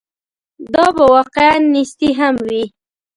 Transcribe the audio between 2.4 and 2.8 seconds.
وي.